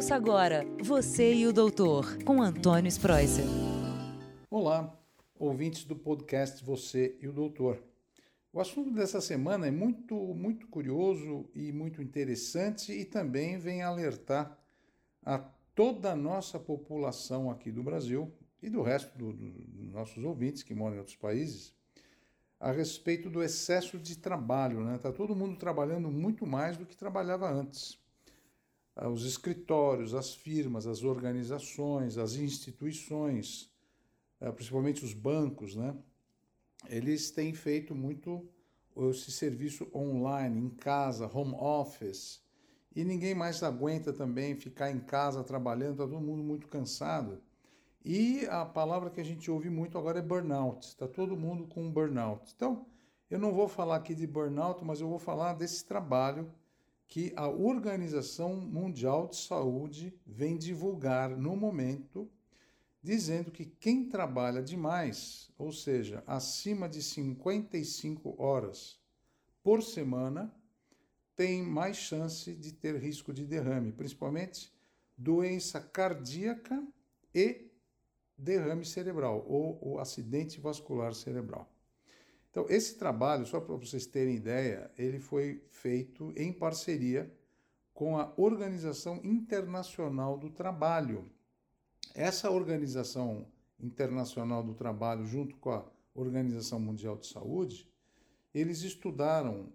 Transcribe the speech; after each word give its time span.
Ouça 0.00 0.14
agora 0.14 0.64
Você 0.82 1.34
e 1.34 1.46
o 1.46 1.52
Doutor, 1.52 2.24
com 2.24 2.40
Antônio 2.40 2.88
Spreuser. 2.88 3.44
Olá, 4.50 4.98
ouvintes 5.38 5.84
do 5.84 5.94
podcast 5.94 6.64
Você 6.64 7.18
e 7.20 7.28
o 7.28 7.32
Doutor. 7.34 7.82
O 8.50 8.62
assunto 8.62 8.90
dessa 8.92 9.20
semana 9.20 9.66
é 9.66 9.70
muito, 9.70 10.14
muito 10.14 10.66
curioso 10.68 11.50
e 11.54 11.70
muito 11.70 12.00
interessante 12.00 12.92
e 12.92 13.04
também 13.04 13.58
vem 13.58 13.82
alertar 13.82 14.58
a 15.22 15.36
toda 15.74 16.12
a 16.12 16.16
nossa 16.16 16.58
população 16.58 17.50
aqui 17.50 17.70
do 17.70 17.82
Brasil 17.82 18.32
e 18.62 18.70
do 18.70 18.80
resto 18.80 19.18
dos 19.18 19.36
do 19.36 19.84
nossos 19.92 20.24
ouvintes 20.24 20.62
que 20.62 20.74
moram 20.74 20.96
em 20.96 21.00
outros 21.00 21.16
países 21.16 21.74
a 22.58 22.72
respeito 22.72 23.28
do 23.28 23.42
excesso 23.42 23.98
de 23.98 24.16
trabalho. 24.16 24.80
Está 24.80 24.92
né? 24.92 24.98
Tá 24.98 25.12
todo 25.12 25.36
mundo 25.36 25.58
trabalhando 25.58 26.10
muito 26.10 26.46
mais 26.46 26.78
do 26.78 26.86
que 26.86 26.96
trabalhava 26.96 27.50
antes. 27.50 27.99
Ah, 29.02 29.08
os 29.08 29.24
escritórios, 29.24 30.12
as 30.14 30.34
firmas, 30.34 30.86
as 30.86 31.02
organizações, 31.02 32.18
as 32.18 32.34
instituições, 32.34 33.72
ah, 34.38 34.52
principalmente 34.52 35.02
os 35.02 35.14
bancos, 35.14 35.74
né? 35.74 35.96
eles 36.86 37.30
têm 37.30 37.54
feito 37.54 37.94
muito 37.94 38.46
esse 39.10 39.32
serviço 39.32 39.88
online, 39.94 40.60
em 40.60 40.68
casa, 40.68 41.30
home 41.32 41.54
office. 41.54 42.42
E 42.94 43.02
ninguém 43.02 43.34
mais 43.34 43.62
aguenta 43.62 44.12
também 44.12 44.54
ficar 44.54 44.90
em 44.90 45.00
casa 45.00 45.42
trabalhando, 45.42 45.92
está 45.92 46.04
todo 46.04 46.20
mundo 46.20 46.42
muito 46.42 46.68
cansado. 46.68 47.40
E 48.04 48.44
a 48.50 48.66
palavra 48.66 49.08
que 49.08 49.20
a 49.20 49.24
gente 49.24 49.50
ouve 49.50 49.70
muito 49.70 49.96
agora 49.96 50.18
é 50.18 50.22
burnout. 50.22 50.88
Está 50.88 51.08
todo 51.08 51.38
mundo 51.38 51.66
com 51.66 51.90
burnout. 51.90 52.52
Então, 52.54 52.84
eu 53.30 53.38
não 53.38 53.54
vou 53.54 53.66
falar 53.66 53.96
aqui 53.96 54.14
de 54.14 54.26
burnout, 54.26 54.84
mas 54.84 55.00
eu 55.00 55.08
vou 55.08 55.18
falar 55.18 55.54
desse 55.54 55.86
trabalho 55.86 56.52
que 57.10 57.32
a 57.34 57.48
Organização 57.48 58.54
Mundial 58.54 59.26
de 59.26 59.36
Saúde 59.36 60.14
vem 60.24 60.56
divulgar 60.56 61.36
no 61.36 61.56
momento, 61.56 62.30
dizendo 63.02 63.50
que 63.50 63.66
quem 63.66 64.08
trabalha 64.08 64.62
demais, 64.62 65.50
ou 65.58 65.72
seja, 65.72 66.22
acima 66.24 66.88
de 66.88 67.02
55 67.02 68.40
horas 68.40 68.96
por 69.60 69.82
semana, 69.82 70.54
tem 71.34 71.64
mais 71.64 71.96
chance 71.96 72.54
de 72.54 72.72
ter 72.72 72.96
risco 72.96 73.32
de 73.32 73.44
derrame, 73.44 73.90
principalmente 73.90 74.72
doença 75.18 75.80
cardíaca 75.80 76.80
e 77.34 77.72
derrame 78.38 78.84
cerebral 78.84 79.44
ou 79.48 79.98
acidente 79.98 80.60
vascular 80.60 81.12
cerebral. 81.12 81.69
Então, 82.50 82.66
esse 82.68 82.96
trabalho, 82.96 83.46
só 83.46 83.60
para 83.60 83.76
vocês 83.76 84.06
terem 84.06 84.34
ideia, 84.34 84.90
ele 84.98 85.20
foi 85.20 85.62
feito 85.70 86.32
em 86.36 86.52
parceria 86.52 87.32
com 87.94 88.18
a 88.18 88.32
Organização 88.36 89.20
Internacional 89.22 90.36
do 90.36 90.50
Trabalho. 90.50 91.30
Essa 92.14 92.50
Organização 92.50 93.46
Internacional 93.78 94.64
do 94.64 94.74
Trabalho, 94.74 95.24
junto 95.26 95.56
com 95.56 95.70
a 95.70 95.84
Organização 96.14 96.80
Mundial 96.80 97.16
de 97.16 97.28
Saúde, 97.28 97.88
eles 98.52 98.82
estudaram 98.82 99.72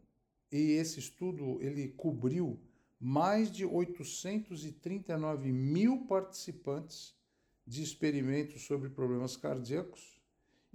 e 0.52 0.72
esse 0.74 1.00
estudo 1.00 1.62
ele 1.62 1.90
cobriu 1.90 2.60
mais 3.00 3.50
de 3.52 3.66
839 3.66 5.52
mil 5.52 6.06
participantes 6.06 7.16
de 7.66 7.82
experimentos 7.82 8.66
sobre 8.66 8.90
problemas 8.90 9.38
cardíacos 9.38 10.15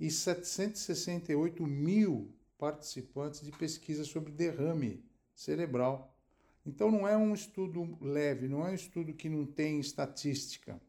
e 0.00 0.10
768 0.10 1.62
mil 1.66 2.32
participantes 2.58 3.42
de 3.42 3.52
pesquisa 3.52 4.02
sobre 4.02 4.32
derrame 4.32 5.04
cerebral. 5.34 6.16
Então 6.64 6.90
não 6.90 7.06
é 7.06 7.16
um 7.16 7.34
estudo 7.34 7.98
leve, 8.00 8.48
não 8.48 8.66
é 8.66 8.70
um 8.70 8.74
estudo 8.74 9.12
que 9.12 9.28
não 9.28 9.44
tem 9.44 9.78
estatística. 9.78 10.80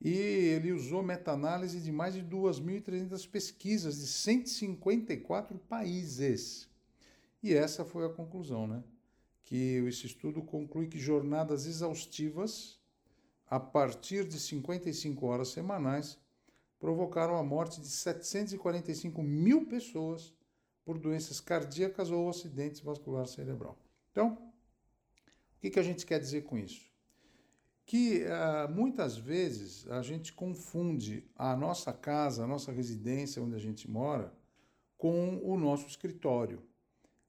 E 0.00 0.10
ele 0.10 0.72
usou 0.72 1.02
meta-análise 1.02 1.78
de 1.80 1.92
mais 1.92 2.14
de 2.14 2.22
2.300 2.22 3.28
pesquisas 3.28 3.98
de 3.98 4.06
154 4.06 5.58
países. 5.58 6.66
E 7.42 7.52
essa 7.52 7.84
foi 7.84 8.06
a 8.06 8.10
conclusão, 8.10 8.66
né? 8.66 8.82
Que 9.44 9.82
esse 9.86 10.06
estudo 10.06 10.42
conclui 10.42 10.86
que 10.86 10.98
jornadas 10.98 11.66
exaustivas 11.66 12.78
a 13.46 13.60
partir 13.60 14.26
de 14.26 14.38
55 14.38 15.26
horas 15.26 15.48
semanais, 15.48 16.18
provocaram 16.80 17.36
a 17.36 17.42
morte 17.44 17.80
de 17.80 17.88
745 17.88 19.22
mil 19.22 19.66
pessoas 19.66 20.34
por 20.84 20.98
doenças 20.98 21.38
cardíacas 21.38 22.10
ou 22.10 22.28
acidentes 22.28 22.80
vascular 22.80 23.26
cerebral. 23.26 23.78
Então, 24.10 24.32
o 25.56 25.60
que, 25.60 25.70
que 25.70 25.78
a 25.78 25.82
gente 25.82 26.06
quer 26.06 26.18
dizer 26.18 26.42
com 26.42 26.56
isso? 26.56 26.90
Que 27.84 28.24
uh, 28.24 28.72
muitas 28.72 29.18
vezes 29.18 29.86
a 29.88 30.00
gente 30.00 30.32
confunde 30.32 31.30
a 31.36 31.54
nossa 31.54 31.92
casa, 31.92 32.44
a 32.44 32.46
nossa 32.46 32.72
residência 32.72 33.42
onde 33.42 33.54
a 33.54 33.58
gente 33.58 33.88
mora, 33.88 34.32
com 34.96 35.38
o 35.42 35.58
nosso 35.58 35.86
escritório. 35.86 36.62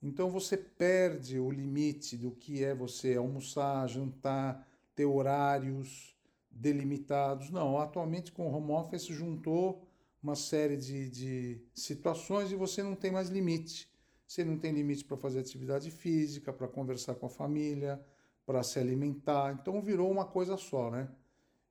Então 0.02 0.30
você 0.30 0.58
perde 0.58 1.40
o 1.40 1.52
limite 1.52 2.18
do 2.18 2.32
que 2.32 2.64
é 2.64 2.74
você 2.74 3.16
almoçar, 3.16 3.88
jantar, 3.88 4.68
ter 4.96 5.06
horários 5.06 6.16
delimitados. 6.52 7.50
Não, 7.50 7.78
atualmente 7.78 8.32
com 8.32 8.48
o 8.48 8.54
home 8.54 8.72
office 8.72 9.06
juntou 9.06 9.88
uma 10.22 10.36
série 10.36 10.78
de, 10.78 11.10
de 11.10 11.62
situações 11.74 12.52
e 12.52 12.56
você 12.56 12.84
não 12.84 12.96
tem 12.96 13.12
mais 13.12 13.30
limite. 13.30 13.90
Você 14.28 14.46
não 14.46 14.58
tem 14.58 14.72
limite 14.72 15.04
para 15.04 15.18
fazer 15.18 15.40
atividade 15.40 15.92
física, 15.92 16.54
para 16.54 16.68
conversar 16.68 17.16
com 17.16 17.26
a 17.26 17.30
família, 17.30 18.02
para 18.46 18.64
se 18.64 18.80
alimentar. 18.80 19.58
Então 19.60 19.82
virou 19.82 20.10
uma 20.10 20.26
coisa 20.26 20.56
só, 20.58 20.90
né? 20.90 21.10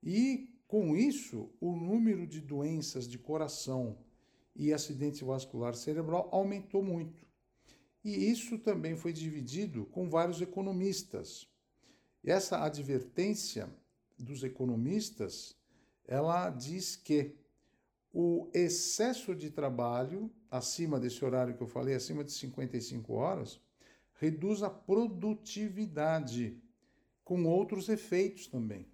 E 0.03 0.49
com 0.67 0.95
isso, 0.95 1.51
o 1.61 1.75
número 1.75 2.27
de 2.27 2.41
doenças 2.41 3.09
de 3.09 3.19
coração 3.19 3.99
e 4.55 4.73
acidente 4.73 5.25
vascular 5.25 5.75
cerebral 5.75 6.29
aumentou 6.33 6.83
muito. 6.83 7.27
E 8.05 8.31
isso 8.31 8.59
também 8.59 8.97
foi 8.97 9.13
dividido 9.13 9.87
com 9.87 10.09
vários 10.09 10.41
economistas. 10.41 11.49
E 12.23 12.31
essa 12.31 12.63
advertência 12.63 13.69
dos 14.23 14.43
economistas, 14.43 15.57
ela 16.07 16.51
diz 16.51 16.97
que 16.97 17.37
o 18.13 18.51
excesso 18.53 19.35
de 19.35 19.51
trabalho, 19.51 20.31
acima 20.51 20.99
desse 20.99 21.25
horário 21.25 21.57
que 21.57 21.63
eu 21.63 21.67
falei, 21.67 21.95
acima 21.95 22.25
de 22.25 22.33
55 22.33 23.13
horas, 23.13 23.61
reduz 24.15 24.63
a 24.63 24.71
produtividade, 24.71 26.61
com 27.25 27.45
outros 27.45 27.89
efeitos 27.89 28.49
também. 28.49 28.89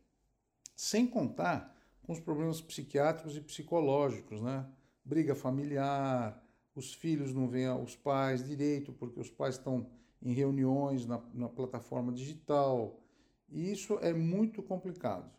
Sem 0.75 1.07
contar 1.07 1.75
com 2.03 2.13
os 2.13 2.21
problemas 2.21 2.61
psiquiátricos 2.61 3.37
e 3.37 3.41
psicológicos, 3.41 4.43
né? 4.43 4.67
Briga 5.03 5.35
familiar, 5.35 6.45
os 6.75 6.93
filhos 6.93 7.33
não 7.33 7.49
veem 7.49 7.71
os 7.71 7.97
pais 7.97 8.47
direito 8.47 8.93
porque 8.93 9.19
os 9.19 9.31
pais 9.31 9.55
estão 9.55 9.91
em 10.21 10.33
reuniões 10.33 11.07
na, 11.07 11.23
na 11.33 11.49
plataforma 11.49 12.13
digital, 12.13 13.01
e 13.49 13.71
isso 13.71 13.99
é 14.01 14.13
muito 14.13 14.63
complicado. 14.63 15.31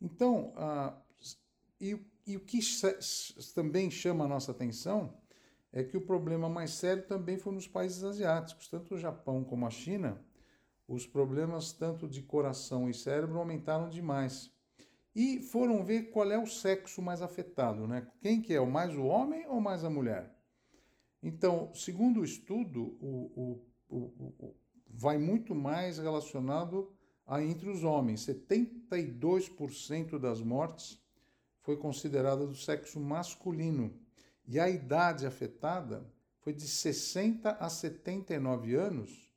Então, 0.00 0.52
ah, 0.56 0.96
e, 1.80 1.98
e 2.26 2.36
o 2.36 2.40
que 2.40 2.60
também 3.54 3.90
chama 3.90 4.24
a 4.24 4.28
nossa 4.28 4.52
atenção 4.52 5.16
é 5.72 5.82
que 5.82 5.96
o 5.96 6.06
problema 6.06 6.48
mais 6.48 6.72
sério 6.72 7.06
também 7.06 7.38
foi 7.38 7.52
nos 7.52 7.66
países 7.66 8.04
asiáticos, 8.04 8.68
tanto 8.68 8.94
o 8.94 8.98
Japão 8.98 9.42
como 9.42 9.66
a 9.66 9.70
China, 9.70 10.20
os 10.86 11.06
problemas 11.06 11.72
tanto 11.72 12.06
de 12.06 12.22
coração 12.22 12.90
e 12.90 12.94
cérebro 12.94 13.38
aumentaram 13.38 13.88
demais. 13.88 14.50
E 15.14 15.40
foram 15.40 15.84
ver 15.84 16.10
qual 16.10 16.30
é 16.30 16.38
o 16.38 16.46
sexo 16.46 17.02
mais 17.02 17.22
afetado, 17.22 17.86
né? 17.86 18.06
Quem 18.20 18.40
que 18.40 18.54
é, 18.54 18.60
o 18.60 18.70
mais 18.70 18.96
o 18.96 19.04
homem 19.04 19.46
ou 19.46 19.60
mais 19.60 19.84
a 19.84 19.90
mulher? 19.90 20.34
Então, 21.22 21.72
segundo 21.74 22.20
o 22.20 22.24
estudo, 22.24 22.96
o, 23.00 23.62
o, 23.88 23.96
o, 23.96 24.54
vai 24.88 25.18
muito 25.18 25.54
mais 25.54 25.98
relacionado 25.98 26.92
entre 27.40 27.68
os 27.68 27.84
homens. 27.84 28.26
72% 28.26 30.18
das 30.18 30.40
mortes 30.40 31.00
foi 31.60 31.76
considerada 31.76 32.46
do 32.46 32.54
sexo 32.54 33.00
masculino 33.00 33.94
e 34.46 34.58
a 34.58 34.68
idade 34.68 35.26
afetada 35.26 36.04
foi 36.40 36.52
de 36.52 36.66
60 36.66 37.50
a 37.52 37.68
79 37.70 38.74
anos, 38.74 39.32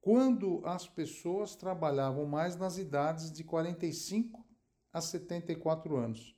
quando 0.00 0.60
as 0.64 0.88
pessoas 0.88 1.54
trabalhavam 1.54 2.26
mais 2.26 2.56
nas 2.56 2.76
idades 2.76 3.30
de 3.30 3.44
45 3.44 4.44
a 4.92 5.00
74 5.00 5.96
anos. 5.96 6.36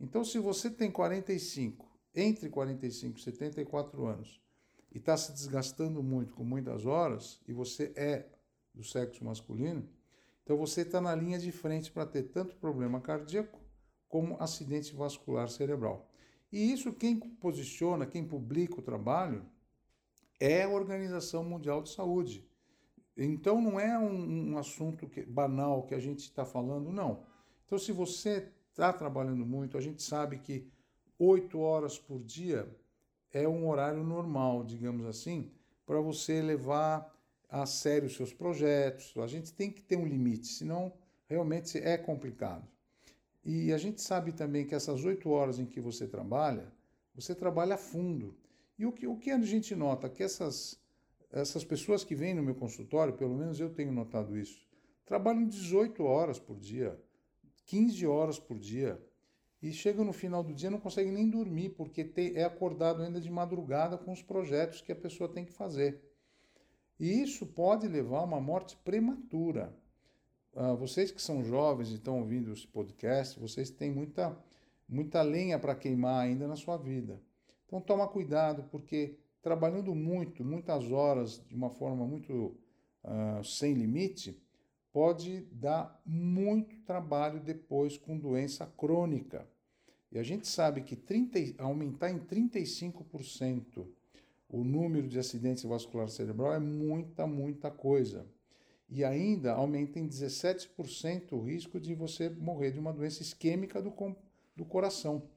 Então, 0.00 0.24
se 0.24 0.38
você 0.38 0.70
tem 0.70 0.90
45, 0.90 1.86
entre 2.14 2.48
45 2.48 3.18
e 3.18 3.22
74 3.22 4.06
anos, 4.06 4.40
e 4.90 4.98
está 4.98 5.16
se 5.16 5.32
desgastando 5.32 6.02
muito 6.02 6.34
com 6.34 6.44
muitas 6.44 6.86
horas, 6.86 7.40
e 7.46 7.52
você 7.52 7.92
é 7.94 8.26
do 8.72 8.82
sexo 8.82 9.24
masculino, 9.24 9.86
então 10.44 10.56
você 10.56 10.82
está 10.82 11.00
na 11.00 11.14
linha 11.14 11.38
de 11.38 11.50
frente 11.50 11.90
para 11.90 12.06
ter 12.06 12.24
tanto 12.24 12.54
problema 12.56 13.00
cardíaco 13.00 13.58
como 14.06 14.36
acidente 14.40 14.94
vascular 14.94 15.48
cerebral. 15.48 16.08
E 16.52 16.70
isso 16.70 16.92
quem 16.92 17.18
posiciona, 17.18 18.06
quem 18.06 18.24
publica 18.24 18.78
o 18.78 18.82
trabalho 18.82 19.44
é 20.38 20.62
a 20.62 20.68
Organização 20.68 21.42
Mundial 21.42 21.82
de 21.82 21.88
Saúde. 21.88 22.46
Então 23.16 23.60
não 23.60 23.80
é 23.80 23.98
um, 23.98 24.52
um 24.52 24.58
assunto 24.58 25.08
que, 25.08 25.22
banal 25.22 25.84
que 25.84 25.94
a 25.94 25.98
gente 26.00 26.20
está 26.20 26.44
falando, 26.44 26.92
não. 26.92 27.24
Então, 27.64 27.78
se 27.78 27.92
você 27.92 28.52
está 28.70 28.92
trabalhando 28.92 29.46
muito, 29.46 29.78
a 29.78 29.80
gente 29.80 30.02
sabe 30.02 30.38
que 30.38 30.70
oito 31.18 31.58
horas 31.60 31.98
por 31.98 32.22
dia 32.22 32.68
é 33.32 33.48
um 33.48 33.68
horário 33.68 34.04
normal, 34.04 34.64
digamos 34.64 35.06
assim, 35.06 35.50
para 35.86 36.00
você 36.00 36.42
levar 36.42 37.13
a 37.54 37.66
sério 37.66 38.08
os 38.08 38.16
seus 38.16 38.32
projetos. 38.32 39.14
A 39.16 39.28
gente 39.28 39.52
tem 39.52 39.70
que 39.70 39.80
ter 39.80 39.96
um 39.96 40.04
limite, 40.04 40.48
senão 40.48 40.92
realmente 41.28 41.78
é 41.78 41.96
complicado. 41.96 42.66
E 43.44 43.72
a 43.72 43.78
gente 43.78 44.02
sabe 44.02 44.32
também 44.32 44.66
que 44.66 44.74
essas 44.74 45.04
oito 45.04 45.30
horas 45.30 45.60
em 45.60 45.64
que 45.64 45.80
você 45.80 46.08
trabalha, 46.08 46.72
você 47.14 47.32
trabalha 47.32 47.76
a 47.76 47.78
fundo. 47.78 48.36
E 48.76 48.84
o 48.84 48.90
que, 48.90 49.06
o 49.06 49.16
que 49.16 49.30
a 49.30 49.38
gente 49.38 49.76
nota? 49.76 50.08
Que 50.08 50.24
essas, 50.24 50.80
essas 51.30 51.64
pessoas 51.64 52.02
que 52.02 52.16
vêm 52.16 52.34
no 52.34 52.42
meu 52.42 52.56
consultório, 52.56 53.14
pelo 53.14 53.36
menos 53.36 53.60
eu 53.60 53.70
tenho 53.70 53.92
notado 53.92 54.36
isso, 54.36 54.66
trabalham 55.06 55.46
18 55.46 56.02
horas 56.02 56.40
por 56.40 56.58
dia, 56.58 57.00
15 57.66 58.04
horas 58.04 58.36
por 58.36 58.58
dia. 58.58 59.00
E 59.62 59.72
chegam 59.72 60.04
no 60.04 60.12
final 60.12 60.42
do 60.42 60.52
dia 60.52 60.70
não 60.70 60.80
conseguem 60.80 61.12
nem 61.12 61.30
dormir, 61.30 61.70
porque 61.70 62.10
é 62.34 62.42
acordado 62.42 63.00
ainda 63.00 63.20
de 63.20 63.30
madrugada 63.30 63.96
com 63.96 64.10
os 64.10 64.22
projetos 64.22 64.80
que 64.80 64.90
a 64.90 64.96
pessoa 64.96 65.28
tem 65.28 65.44
que 65.44 65.52
fazer. 65.52 66.13
E 66.98 67.22
isso 67.22 67.46
pode 67.46 67.88
levar 67.88 68.18
a 68.18 68.24
uma 68.24 68.40
morte 68.40 68.76
prematura. 68.76 69.74
Uh, 70.52 70.76
vocês 70.76 71.10
que 71.10 71.20
são 71.20 71.42
jovens 71.42 71.90
e 71.90 71.94
estão 71.94 72.20
ouvindo 72.20 72.52
esse 72.52 72.66
podcast, 72.66 73.38
vocês 73.40 73.70
têm 73.70 73.90
muita, 73.90 74.36
muita 74.88 75.20
lenha 75.22 75.58
para 75.58 75.74
queimar 75.74 76.24
ainda 76.24 76.46
na 76.46 76.54
sua 76.54 76.76
vida. 76.76 77.20
Então 77.66 77.80
toma 77.80 78.06
cuidado, 78.06 78.64
porque 78.70 79.18
trabalhando 79.42 79.94
muito, 79.94 80.44
muitas 80.44 80.90
horas, 80.92 81.42
de 81.48 81.54
uma 81.56 81.70
forma 81.70 82.06
muito 82.06 82.56
uh, 83.02 83.44
sem 83.44 83.74
limite, 83.74 84.40
pode 84.92 85.40
dar 85.50 86.00
muito 86.06 86.78
trabalho 86.82 87.40
depois 87.40 87.98
com 87.98 88.16
doença 88.16 88.64
crônica. 88.64 89.44
E 90.12 90.18
a 90.18 90.22
gente 90.22 90.46
sabe 90.46 90.82
que 90.82 90.94
30, 90.94 91.60
aumentar 91.60 92.10
em 92.10 92.20
35% 92.20 93.84
o 94.48 94.62
número 94.62 95.08
de 95.08 95.18
acidentes 95.18 95.64
vasculares 95.64 96.14
cerebral 96.14 96.54
é 96.54 96.58
muita, 96.58 97.26
muita 97.26 97.70
coisa 97.70 98.26
e 98.88 99.04
ainda 99.04 99.52
aumenta 99.52 99.98
em 99.98 100.08
17% 100.08 101.32
o 101.32 101.40
risco 101.40 101.80
de 101.80 101.94
você 101.94 102.28
morrer 102.28 102.70
de 102.70 102.78
uma 102.78 102.92
doença 102.92 103.22
isquêmica 103.22 103.82
do, 103.82 103.92
do 104.54 104.64
coração, 104.64 105.28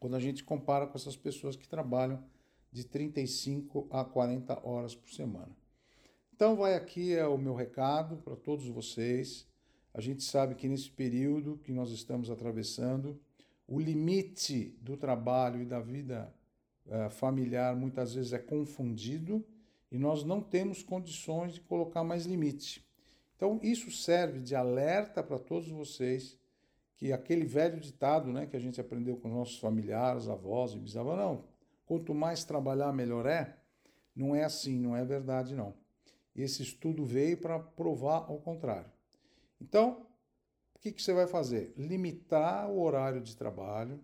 quando 0.00 0.16
a 0.16 0.20
gente 0.20 0.42
compara 0.42 0.86
com 0.86 0.96
essas 0.96 1.16
pessoas 1.16 1.54
que 1.54 1.68
trabalham 1.68 2.24
de 2.72 2.84
35 2.84 3.86
a 3.90 4.04
40 4.04 4.66
horas 4.66 4.94
por 4.94 5.10
semana. 5.10 5.54
Então, 6.34 6.56
vai 6.56 6.74
aqui 6.74 7.12
é 7.14 7.26
o 7.26 7.38
meu 7.38 7.54
recado 7.54 8.16
para 8.16 8.34
todos 8.34 8.66
vocês. 8.66 9.46
A 9.94 10.00
gente 10.00 10.24
sabe 10.24 10.54
que 10.54 10.66
nesse 10.66 10.90
período 10.90 11.58
que 11.58 11.70
nós 11.70 11.90
estamos 11.90 12.30
atravessando, 12.30 13.20
o 13.68 13.78
limite 13.78 14.76
do 14.80 14.96
trabalho 14.96 15.62
e 15.62 15.66
da 15.66 15.78
vida 15.78 16.34
uh, 16.86 17.10
familiar 17.10 17.74
muitas 17.76 18.14
vezes 18.14 18.32
é 18.32 18.38
confundido 18.38 19.44
e 19.90 19.98
nós 19.98 20.24
não 20.24 20.40
temos 20.40 20.82
condições 20.82 21.54
de 21.54 21.60
colocar 21.60 22.02
mais 22.02 22.24
limite. 22.24 22.86
Então, 23.36 23.58
isso 23.62 23.90
serve 23.90 24.40
de 24.40 24.54
alerta 24.54 25.22
para 25.22 25.38
todos 25.38 25.68
vocês 25.68 26.38
que 26.96 27.12
aquele 27.12 27.44
velho 27.44 27.80
ditado 27.80 28.32
né, 28.32 28.46
que 28.46 28.56
a 28.56 28.60
gente 28.60 28.80
aprendeu 28.80 29.16
com 29.16 29.28
nossos 29.28 29.58
familiares, 29.58 30.28
avós 30.28 30.72
e 30.72 30.78
bisavós, 30.78 31.18
não, 31.18 31.44
quanto 31.84 32.14
mais 32.14 32.44
trabalhar, 32.44 32.92
melhor 32.92 33.26
é, 33.26 33.56
não 34.14 34.34
é 34.34 34.44
assim, 34.44 34.78
não 34.78 34.96
é 34.96 35.04
verdade, 35.04 35.54
não. 35.54 35.74
Esse 36.34 36.62
estudo 36.62 37.04
veio 37.04 37.36
para 37.36 37.58
provar 37.58 38.26
ao 38.28 38.38
contrário. 38.38 38.90
Então, 39.60 40.06
o 40.74 40.78
que, 40.78 40.92
que 40.92 41.02
você 41.02 41.12
vai 41.12 41.26
fazer? 41.26 41.74
Limitar 41.76 42.70
o 42.70 42.80
horário 42.80 43.20
de 43.20 43.36
trabalho, 43.36 44.00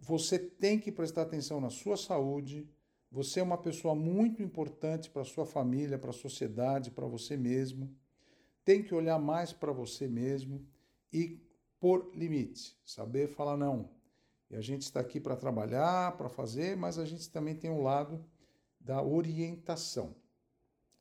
você 0.00 0.38
tem 0.38 0.78
que 0.78 0.92
prestar 0.92 1.22
atenção 1.22 1.60
na 1.60 1.70
sua 1.70 1.96
saúde, 1.96 2.68
você 3.10 3.40
é 3.40 3.42
uma 3.42 3.58
pessoa 3.58 3.94
muito 3.94 4.42
importante 4.42 5.10
para 5.10 5.22
a 5.22 5.24
sua 5.24 5.46
família, 5.46 5.98
para 5.98 6.10
a 6.10 6.14
sociedade, 6.14 6.90
para 6.90 7.06
você 7.06 7.36
mesmo. 7.36 7.94
Tem 8.64 8.82
que 8.82 8.94
olhar 8.94 9.18
mais 9.18 9.52
para 9.52 9.72
você 9.72 10.06
mesmo 10.06 10.66
e 11.12 11.40
pôr 11.80 12.10
limite, 12.14 12.76
saber 12.84 13.28
falar 13.28 13.56
não. 13.56 13.90
E 14.50 14.56
a 14.56 14.60
gente 14.60 14.82
está 14.82 15.00
aqui 15.00 15.20
para 15.20 15.36
trabalhar, 15.36 16.16
para 16.16 16.28
fazer, 16.28 16.76
mas 16.76 16.98
a 16.98 17.04
gente 17.04 17.30
também 17.30 17.54
tem 17.54 17.70
um 17.70 17.82
lado 17.82 18.24
da 18.80 19.02
orientação. 19.02 20.14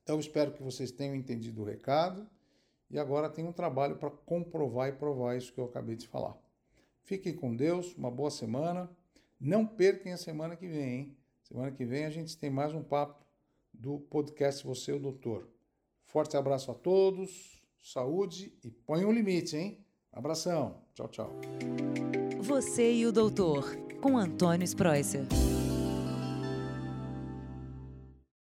Então, 0.03 0.19
espero 0.19 0.53
que 0.53 0.63
vocês 0.63 0.91
tenham 0.91 1.15
entendido 1.15 1.61
o 1.61 1.65
recado 1.65 2.29
e 2.89 2.97
agora 2.97 3.29
tem 3.29 3.45
um 3.45 3.51
trabalho 3.51 3.97
para 3.97 4.09
comprovar 4.09 4.89
e 4.89 4.93
provar 4.93 5.35
isso 5.35 5.51
que 5.53 5.59
eu 5.59 5.65
acabei 5.65 5.95
de 5.95 6.07
falar. 6.07 6.37
Fiquem 7.07 7.33
com 7.33 7.55
Deus, 7.55 7.95
uma 7.95 8.11
boa 8.11 8.29
semana. 8.29 8.89
Não 9.39 9.65
percam 9.65 10.13
a 10.13 10.17
semana 10.17 10.57
que 10.57 10.67
vem, 10.67 10.93
hein? 10.93 11.17
Semana 11.41 11.71
que 11.71 11.85
vem 11.85 12.03
a 12.03 12.09
gente 12.09 12.37
tem 12.37 12.49
mais 12.49 12.73
um 12.73 12.83
papo 12.83 13.25
do 13.73 13.97
podcast 13.97 14.67
Você, 14.67 14.91
o 14.91 14.99
Doutor. 14.99 15.47
Forte 16.03 16.35
abraço 16.35 16.69
a 16.69 16.73
todos, 16.73 17.63
saúde 17.81 18.51
e 18.61 18.69
põe 18.69 19.05
um 19.05 19.13
limite, 19.13 19.55
hein? 19.55 19.85
Abração. 20.11 20.81
Tchau, 20.93 21.07
tchau. 21.07 21.31
Você 22.41 22.93
e 22.93 23.05
o 23.05 23.13
Doutor, 23.13 23.77
com 24.01 24.17
Antônio 24.17 24.65
Spreuser. 24.65 25.25